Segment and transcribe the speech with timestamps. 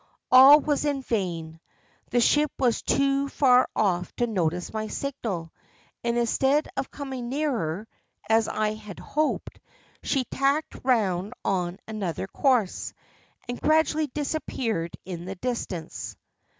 [0.31, 1.59] All was in vain:
[2.09, 5.53] the ship was too far off to notice my signal,
[6.03, 7.87] and instead of coming nearer,
[8.27, 9.59] as I had hoped,
[10.01, 12.95] she tacked round on another course,
[13.47, 16.15] and gradually disappeared in the distance.